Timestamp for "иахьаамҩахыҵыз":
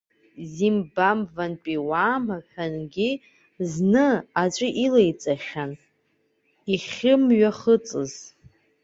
6.71-8.13